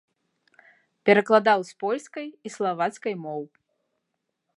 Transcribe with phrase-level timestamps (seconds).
[1.09, 3.41] Перакладаў з польскай і славацкай моў.